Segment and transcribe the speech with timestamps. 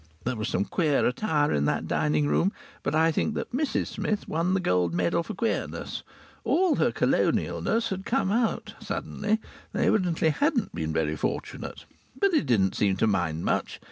[0.23, 2.51] There was some queer attire in that dining room,
[2.81, 6.01] but I think that Mrs Smith won the gold medal for queerness.
[6.43, 8.29] All her "colonialness" had come
[8.79, 9.39] suddenly out.
[9.73, 11.85] They evidently hadn't been very fortunate.
[12.19, 13.79] But they didn't seem to mind much.